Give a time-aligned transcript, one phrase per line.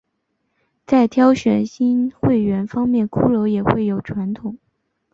[0.83, 4.57] 在挑选新会员方面骷髅会也有传统。